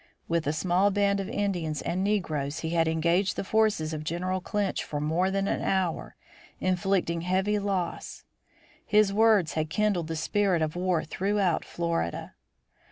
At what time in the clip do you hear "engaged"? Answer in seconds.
2.87-3.35